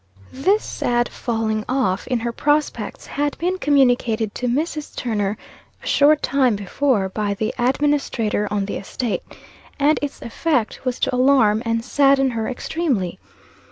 This 0.33 0.63
sad 0.63 1.07
falling 1.09 1.63
off 1.69 2.07
in 2.07 2.21
her 2.21 2.31
prospects, 2.31 3.05
had 3.05 3.37
been 3.37 3.59
communicated 3.59 4.33
to 4.33 4.47
Mrs. 4.47 4.95
Turner 4.95 5.37
a 5.83 5.85
short 5.85 6.23
time 6.23 6.55
before, 6.55 7.07
by 7.09 7.35
the 7.35 7.53
administrator 7.59 8.47
on 8.49 8.65
the 8.65 8.77
estate; 8.77 9.21
and 9.77 9.99
its 10.01 10.19
effect 10.23 10.85
was 10.85 10.99
to 11.01 11.13
alarm 11.13 11.61
and 11.67 11.85
sadden 11.85 12.31
her 12.31 12.47
extremely. 12.49 13.19